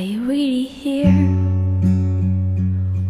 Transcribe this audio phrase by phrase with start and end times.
[0.00, 1.12] Are you really here?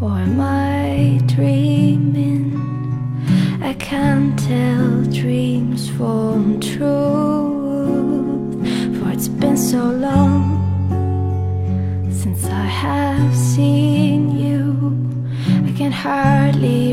[0.01, 2.59] Or am I dreaming?
[3.63, 6.81] I can't tell dreams from truth.
[8.99, 10.43] For it's been so long
[12.11, 14.61] since I have seen you.
[15.69, 16.90] I can hardly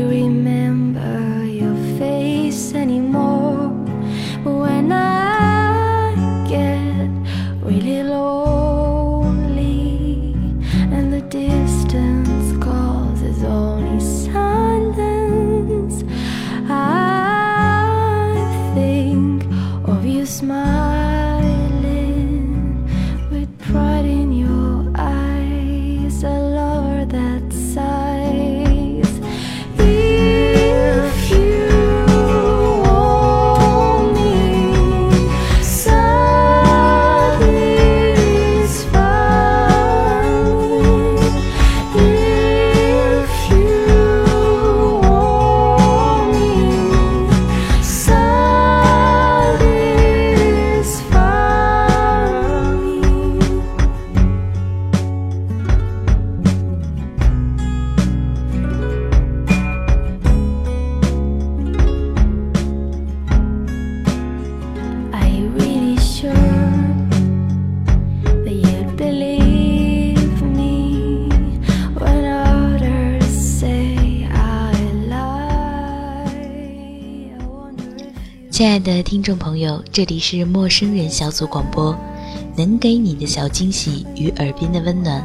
[78.58, 81.96] 亲爱的听众朋友，这里是陌生人小组广播，
[82.56, 85.24] 能给你的小惊喜与耳边的温暖，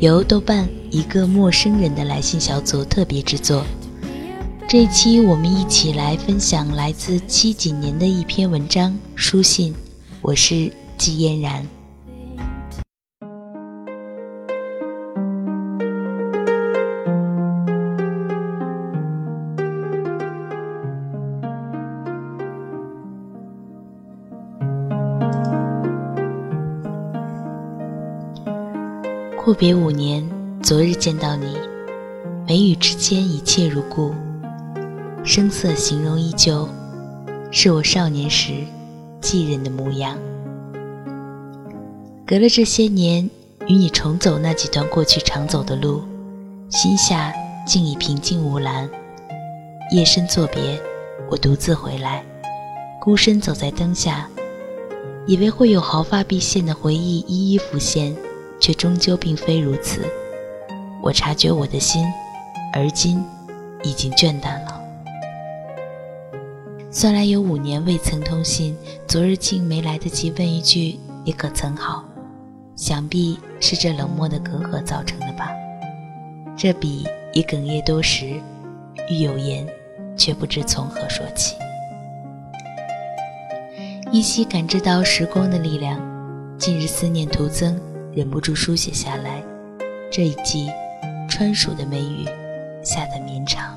[0.00, 3.66] 由豆瓣一个陌生人的来信小组特别制作。
[4.66, 9.74] 这一期我们一起来分享来自七几年的一篇文章书信，
[10.22, 11.68] 我是季嫣然。
[29.54, 30.28] 阔别五年，
[30.64, 31.56] 昨日见到你，
[32.44, 34.12] 眉宇之间一切如故，
[35.22, 36.68] 声色形容依旧，
[37.52, 38.52] 是我少年时
[39.20, 40.18] 寄人的模样。
[42.26, 43.30] 隔了这些年，
[43.68, 46.02] 与你重走那几段过去常走的路，
[46.68, 47.32] 心下
[47.64, 48.90] 竟已平静无澜。
[49.92, 50.80] 夜深作别，
[51.30, 52.24] 我独自回来，
[53.00, 54.28] 孤身走在灯下，
[55.28, 58.16] 以为会有毫发毕现的回忆一一浮现。
[58.64, 60.00] 却终究并非如此。
[61.02, 62.02] 我察觉我的心，
[62.72, 63.22] 而今
[63.82, 64.80] 已经倦淡了。
[66.90, 68.74] 算来有五年未曾通信，
[69.06, 72.06] 昨日竟没来得及问一句“你可曾好”，
[72.74, 75.50] 想必是这冷漠的隔阂造成的吧。
[76.56, 78.40] 这笔已哽咽多时，
[79.10, 79.68] 欲有言，
[80.16, 81.54] 却不知从何说起。
[84.10, 86.00] 依稀感知到时光的力量，
[86.58, 87.78] 近日思念徒增。
[88.14, 89.42] 忍不住书写下来，
[90.08, 90.70] 这一季
[91.28, 92.24] 川蜀的梅雨
[92.80, 93.76] 下得绵长。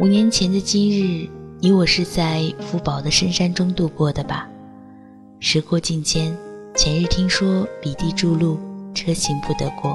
[0.00, 1.28] 五年前的今日，
[1.60, 4.48] 你我是在福宝的深山中度过的吧？
[5.40, 6.34] 时过境迁，
[6.74, 8.58] 前日听说彼地筑路，
[8.94, 9.94] 车行不得过。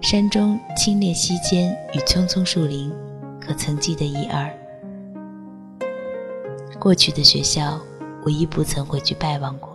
[0.00, 2.92] 山中清冽溪间与葱葱树林，
[3.40, 4.52] 可曾记得一二？
[6.80, 7.80] 过去的学校，
[8.24, 9.73] 我亦不曾回去拜望过。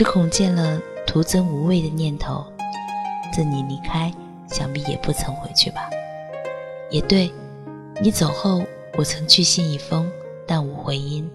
[0.00, 2.42] 只恐见了徒增无味的念头。
[3.34, 4.10] 自你离开，
[4.48, 5.90] 想必也不曾回去吧？
[6.90, 7.30] 也对，
[8.00, 8.62] 你走后，
[8.96, 10.10] 我曾去信一封，
[10.46, 11.30] 但无回音，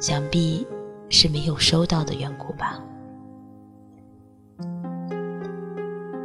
[0.00, 0.66] 想必
[1.10, 2.80] 是没有收到的缘故吧。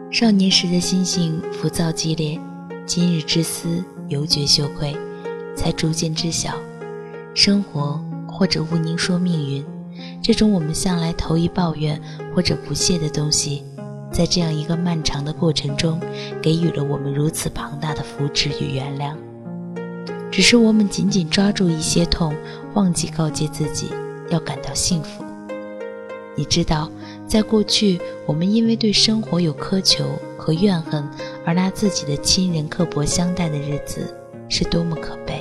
[0.09, 2.39] 少年时的心性浮躁激烈，
[2.85, 4.95] 今日之思犹觉羞愧，
[5.57, 6.53] 才逐渐知晓，
[7.33, 9.74] 生活或者勿宁说命运。
[10.21, 12.01] 这种我们向来投以抱怨
[12.33, 13.63] 或者不屑的东西，
[14.11, 15.99] 在这样一个漫长的过程中，
[16.41, 19.15] 给予了我们如此庞大的扶持与原谅。
[20.31, 22.35] 只是我们紧紧抓住一些痛，
[22.73, 23.89] 忘记告诫自己
[24.29, 25.23] 要感到幸福。
[26.35, 26.91] 你知道，
[27.25, 30.03] 在过去，我们因为对生活有苛求
[30.37, 31.07] 和怨恨，
[31.45, 34.13] 而拿自己的亲人刻薄相待的日子，
[34.49, 35.34] 是多么可悲。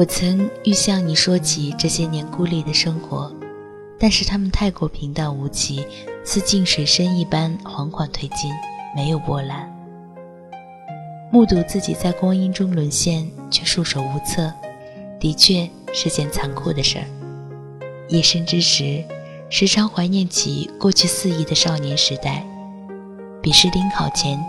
[0.00, 3.30] 我曾欲向你说起这些年孤立的生活，
[3.98, 5.84] 但是他们太过平淡无奇，
[6.24, 8.50] 似静水深一般缓缓推进，
[8.96, 9.70] 没有波澜。
[11.30, 14.50] 目睹自己在光阴中沦陷，却束手无策，
[15.20, 17.04] 的确是件残酷的事儿。
[18.08, 19.04] 夜深之时，
[19.50, 22.42] 时常怀念起过去肆意的少年时代。
[23.42, 24.42] 笔试临考前，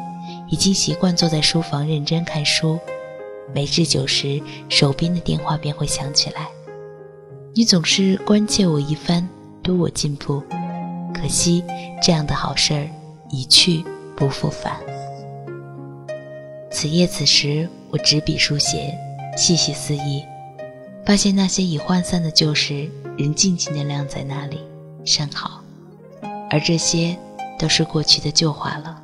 [0.49, 2.79] 已经习惯坐在书房认真看书。
[3.53, 6.47] 每至九时，手边的电话便会响起来。
[7.53, 9.27] 你总是关切我一番，
[9.61, 10.41] 督我进步。
[11.13, 11.63] 可惜，
[12.01, 12.89] 这样的好事儿
[13.29, 13.83] 一去
[14.15, 14.79] 不复返。
[16.71, 18.97] 此夜此时，我执笔书写，
[19.35, 20.23] 细细思忆，
[21.05, 24.61] 发现那些已涣散的旧事，仍静静地晾在那里，
[25.03, 25.61] 甚好。
[26.49, 27.17] 而这些，
[27.59, 29.03] 都是过去的旧话了。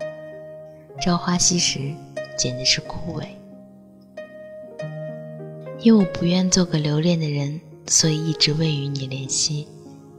[1.02, 1.94] 朝花夕拾，
[2.38, 3.26] 简直是枯萎。
[5.80, 9.68] 因我不愿做个留恋的人，所以一直未与你联系。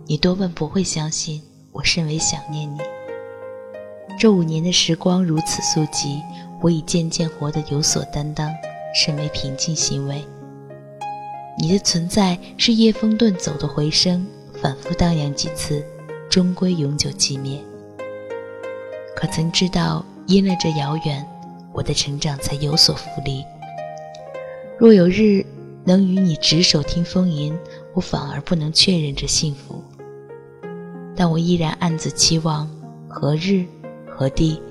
[0.07, 2.79] 你多半不会相信，我甚为想念你。
[4.19, 6.23] 这五年的时光如此速疾，
[6.63, 8.49] 我已渐渐活得有所担当，
[8.95, 10.25] 甚为平静欣慰。
[11.59, 14.25] 你的存在是夜风遁走的回声，
[14.63, 15.85] 反复荡漾几次，
[16.31, 17.61] 终归永久寂灭。
[19.17, 21.27] 可曾知道，因了这遥远，
[21.73, 23.45] 我的成长才有所浮力。
[24.79, 25.45] 若有日
[25.85, 27.53] 能与你执手听风吟，
[27.95, 29.83] 我反而不能确认这幸福。
[31.17, 32.71] 但我依然暗自期望，
[33.09, 33.67] 何日
[34.09, 34.63] 何地，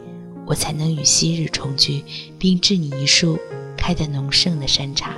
[0.45, 2.05] 我才能与昔日重聚，
[2.39, 3.37] 并致你一束
[3.75, 5.13] 开得浓盛的山茶。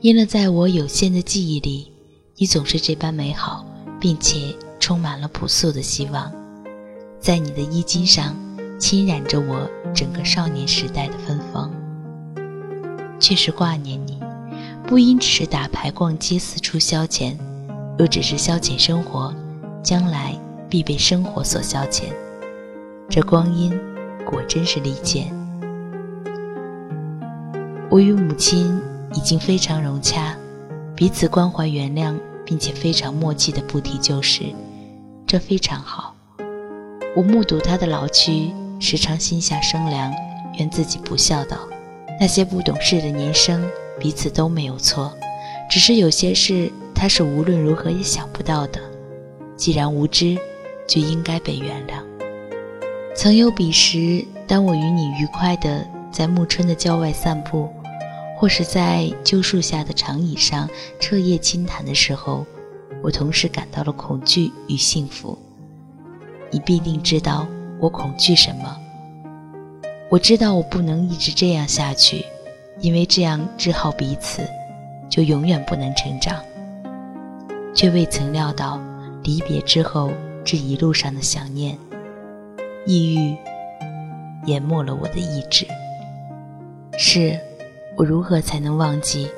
[0.00, 1.92] 因了在我有限的记忆里，
[2.36, 3.66] 你总是这般美好，
[4.00, 6.32] 并且充满了朴素的希望。
[7.20, 8.34] 在你的衣襟上，
[8.78, 11.70] 侵染着我整个少年时代的芬芳。
[13.20, 14.18] 确实挂念你，
[14.86, 17.36] 不因只是打牌、逛街、四处消遣，
[17.98, 19.34] 若只是消遣生活，
[19.82, 20.34] 将来
[20.68, 22.04] 必被生活所消遣。
[23.08, 23.76] 这光阴
[24.24, 25.32] 果真是利剑。
[27.90, 28.80] 我与母亲
[29.14, 30.36] 已经非常融洽，
[30.94, 32.14] 彼此关怀、原谅，
[32.44, 34.44] 并且非常默契的不提旧事，
[35.26, 36.14] 这非常好。
[37.16, 40.12] 我目睹她的老去，时常心下生凉，
[40.58, 41.56] 怨自己不孝道。
[42.20, 43.68] 那些不懂事的年生，
[43.98, 45.12] 彼此都没有错，
[45.70, 48.80] 只是有些事他是无论如何也想不到的。
[49.56, 50.36] 既然无知，
[50.86, 52.02] 就应该被原谅。
[53.14, 57.68] 曾有彼时，当我与你愉快地在暮春的郊外散步，
[58.36, 60.68] 或是在旧树下的长椅上
[60.98, 62.44] 彻夜轻谈的时候，
[63.02, 65.38] 我同时感到了恐惧与幸福。
[66.50, 67.46] 你必定知道
[67.78, 68.76] 我恐惧什么。
[70.10, 72.24] 我知道我不能一直这样下去，
[72.80, 74.42] 因为这样只好彼此，
[75.10, 76.42] 就永远不能成长。
[77.74, 78.80] 却未曾料到，
[79.22, 80.10] 离别之后
[80.42, 81.76] 这一路上的想念，
[82.86, 83.36] 抑郁
[84.46, 85.66] 淹没了我的意志。
[86.96, 87.38] 是，
[87.94, 89.28] 我如何才能忘记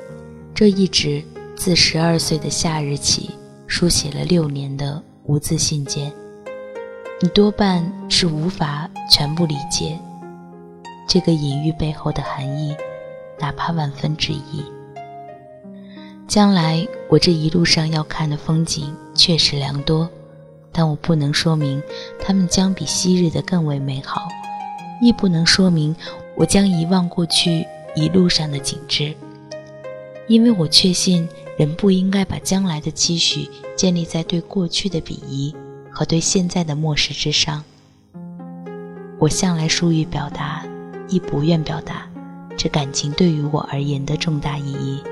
[0.55, 1.21] 这一直
[1.57, 3.31] 自十二岁的夏日起
[3.67, 6.11] 书写了六年的无字信件？
[7.21, 9.99] 你多半是无法全部理解。
[11.13, 12.73] 这个隐喻背后的含义，
[13.37, 14.63] 哪怕万分之一。
[16.25, 20.09] 将来我这一路上要看的风景确实良多，
[20.71, 21.83] 但我不能说明
[22.17, 24.29] 它们将比昔日的更为美好，
[25.01, 25.93] 亦不能说明
[26.33, 29.13] 我将遗忘过去一路上的景致，
[30.27, 31.27] 因为我确信
[31.57, 35.53] 人不应该把将来的期许建立在对过去的鄙夷
[35.91, 37.61] 和对现在的漠视之上。
[39.19, 40.70] 我向来疏于表达。
[41.11, 42.09] 亦不愿表达
[42.57, 45.03] 这感情对于我而言的重大意义。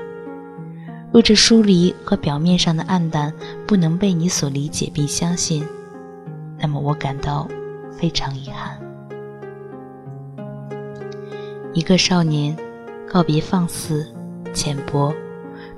[1.12, 3.32] 若这疏离和表面上的暗淡
[3.66, 5.64] 不能被你所理解并相信，
[6.58, 7.46] 那么我感到
[7.96, 8.80] 非常遗憾。
[11.74, 12.56] 一个少年
[13.08, 14.06] 告别放肆、
[14.54, 15.12] 浅薄，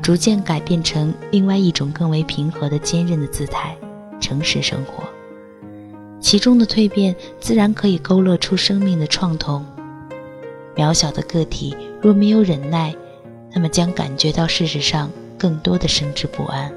[0.02, 3.76] 逐渐改变成另外一种更为平和的坚韧的姿态，
[4.21, 5.05] 诚实生活。
[6.21, 9.64] 其中的蜕变自然可以勾勒出生命的创痛。
[10.75, 12.95] 渺小的个体若没有忍耐，
[13.52, 16.73] 那么将感觉到事实上更多的生之不安。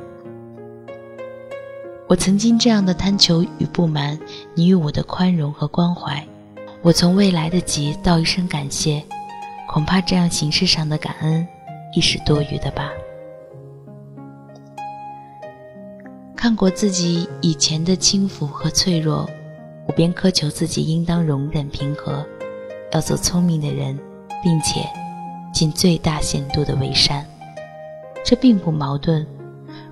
[2.07, 4.19] 我曾经这样的贪求与不满，
[4.53, 6.23] 你与我的宽容和关怀，
[6.81, 9.03] 我从未来得及道一声感谢，
[9.67, 11.47] 恐怕这样形式上的感恩
[11.95, 12.91] 亦是多余的吧。
[16.35, 19.27] 看过自己以前的轻浮和脆弱，
[19.87, 22.23] 我便苛求自己应当容忍平和。
[22.95, 23.99] 要做聪明的人，
[24.41, 24.87] 并且
[25.53, 27.25] 尽最大限度的为善，
[28.23, 29.27] 这并不矛盾。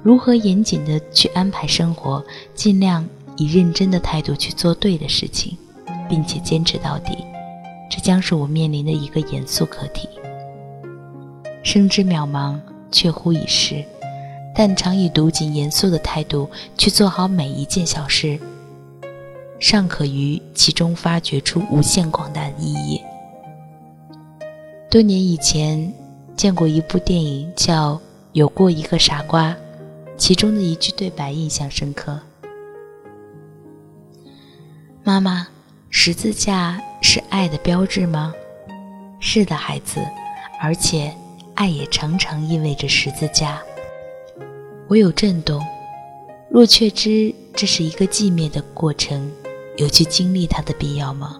[0.01, 2.23] 如何严谨的去安排生活，
[2.55, 3.05] 尽量
[3.35, 5.57] 以认真的态度去做对的事情，
[6.07, 7.17] 并且坚持到底，
[7.91, 10.07] 这将是我面临的一个严肃课题。
[11.61, 12.57] 生之渺茫，
[12.89, 13.83] 却乎已逝。
[14.55, 18.39] 但常以笃谨严肃的态度去做好每一件小事，
[19.59, 23.01] 尚可于其中发掘出无限广大的意义。
[24.89, 25.91] 多年以前
[26.35, 27.95] 见过一部电影，叫
[28.33, 29.51] 《有过一个傻瓜》，
[30.17, 32.19] 其中的一句对白印象深刻
[35.03, 35.47] ：“妈妈，
[35.89, 38.33] 十字架是爱的标志吗
[39.19, 39.99] ？”“是的，孩子，
[40.59, 41.11] 而且
[41.55, 43.61] 爱也常常意味着十字架。”
[44.89, 45.65] 我有震动，
[46.49, 49.31] 若确知这是一个寂灭的过程，
[49.77, 51.39] 有去经历它的必要吗？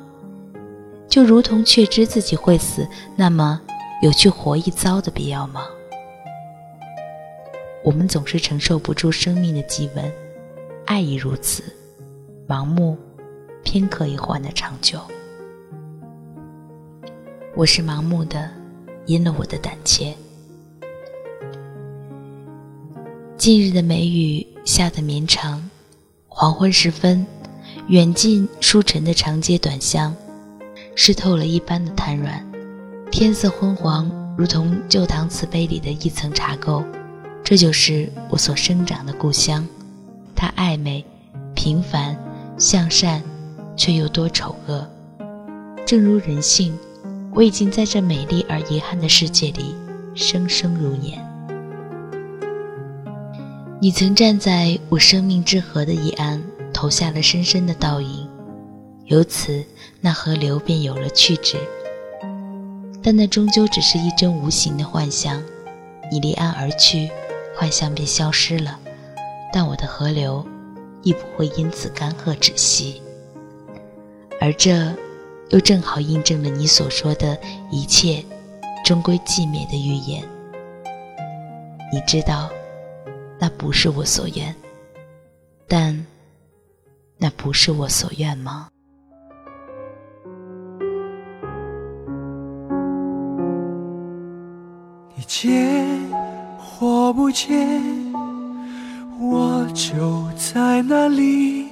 [1.08, 3.62] 就如同确知自己会死，那么
[4.02, 5.68] 有去活一遭的必要吗？
[7.84, 10.12] 我们总是承受不住生命的激吻，
[10.86, 11.64] 爱亦如此，
[12.48, 12.98] 盲目，
[13.64, 15.00] 偏可以换得长久。
[17.56, 18.50] 我是盲目的，
[19.06, 20.16] 因了我的胆怯。
[23.38, 25.70] 近日的梅雨下得绵长，
[26.28, 27.24] 黄昏时分，
[27.90, 30.16] 远近疏沉的长街短巷，
[30.96, 32.42] 湿透了一般的瘫软，
[33.12, 36.82] 天色昏黄，如同旧唐瓷杯里的一层茶垢。
[37.44, 39.68] 这就是我所生长的故乡，
[40.34, 41.04] 它暧昧、
[41.54, 42.18] 平凡、
[42.58, 43.22] 向善，
[43.76, 44.88] 却又多丑恶。
[45.86, 46.74] 正如人性，
[47.34, 49.76] 我已经在这美丽而遗憾的世界里
[50.16, 51.22] 生生如年。
[53.82, 56.42] 你曾站在我生命之河的一岸，
[56.74, 58.28] 投下了深深的倒影，
[59.06, 59.64] 由此
[60.02, 61.58] 那河流便有了去止。
[63.02, 65.42] 但那终究只是一帧无形的幻象，
[66.12, 67.10] 你离岸而去，
[67.56, 68.80] 幻象便消失了，
[69.54, 70.46] 但我的河流
[71.04, 73.02] 亦不会因此干涸止息。
[74.42, 74.92] 而这，
[75.50, 77.38] 又正好印证了你所说的
[77.72, 78.26] 一切，
[78.84, 80.24] 终归寂灭的预言。
[81.94, 82.50] 你知道。
[83.40, 84.56] 那不是我所愿，
[85.68, 86.06] 但
[87.24, 88.68] 那不是我所愿吗？
[95.16, 95.88] 你见
[96.58, 97.82] 或不见，
[99.22, 101.70] 我就在那里，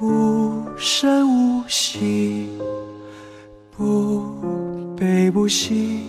[0.00, 2.48] 无声无息，
[3.76, 4.22] 不
[4.96, 6.04] 悲不喜。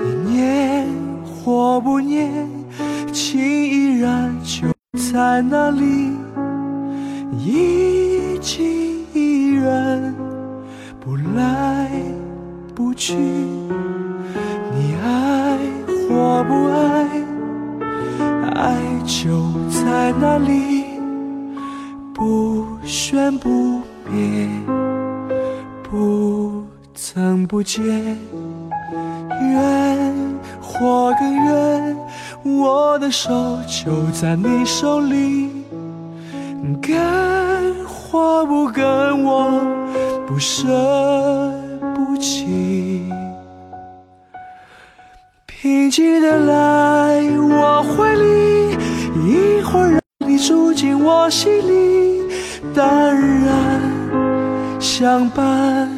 [0.00, 0.86] 你念
[1.24, 2.48] 或不念。
[3.12, 4.68] 情依然就
[5.10, 6.16] 在那里，
[7.50, 10.14] 已经一人
[11.00, 11.90] 不来
[12.74, 13.14] 不去。
[13.16, 17.08] 你爱或不爱，
[18.54, 18.76] 爱
[19.06, 20.84] 就在那里，
[22.12, 24.46] 不喧不灭，
[25.82, 27.82] 不增不减，
[29.40, 30.14] 远
[30.60, 31.96] 或更远。
[32.44, 35.57] 我的手就在你手里，
[36.88, 39.60] 跟或不跟我
[40.26, 40.66] 不舍
[41.94, 43.04] 不弃。
[45.44, 48.70] 平静的来我怀里，
[49.22, 52.22] 一会儿让你住进我心里，
[52.74, 55.90] 淡然相伴，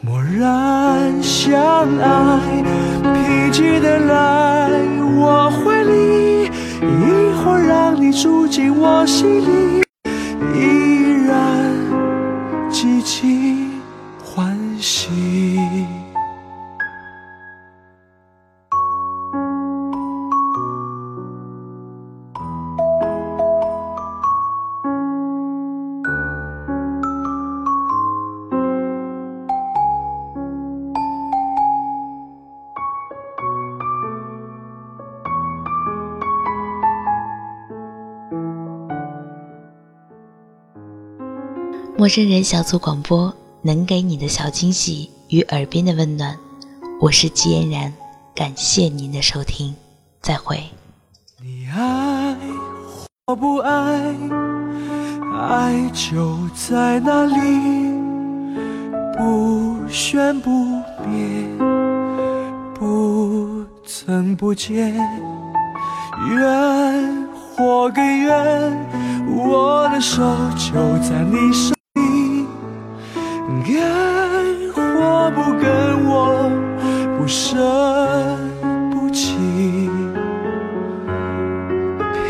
[0.00, 2.62] 默然相爱。
[3.02, 4.68] 平静的来。
[5.20, 6.48] 我怀里，一
[7.42, 9.82] 会儿让你住进我心里，
[42.08, 46.34] 陌生人小组广播能给你的小惊喜与耳边的温暖，
[47.02, 47.92] 我是季嫣然，
[48.34, 49.74] 感谢您的收听，
[50.22, 50.58] 再会。
[51.42, 52.34] 你爱
[53.26, 54.16] 或不爱，
[55.38, 57.92] 爱就在那里，
[59.18, 60.50] 不宣不
[61.06, 61.46] 灭，
[62.74, 64.94] 不增不减，
[66.26, 68.86] 远或更远，
[69.28, 70.22] 我的手
[70.56, 70.72] 就
[71.06, 71.77] 在你手。
[73.74, 76.50] 该或不跟我
[77.18, 77.58] 不舍
[78.90, 79.36] 不弃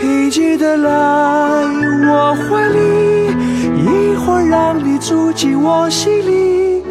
[0.01, 0.91] 疲倦的来
[2.09, 3.29] 我怀里
[3.85, 6.83] 一会儿让你住进我心里。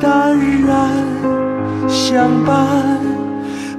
[0.00, 0.36] 淡
[0.66, 2.56] 然相伴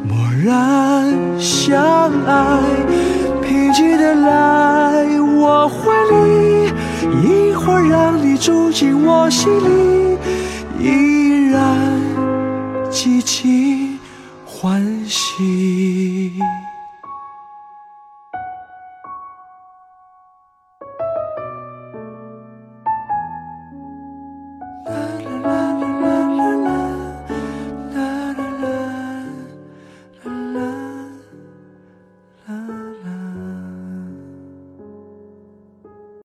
[0.03, 2.59] 默然相爱
[3.41, 7.34] 疲倦的来我怀里。
[7.65, 10.17] 会让你住进我心里，
[10.79, 11.99] 依然
[12.91, 13.99] 激情
[14.45, 14.94] 欢。